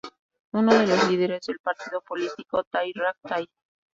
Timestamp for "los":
0.87-1.11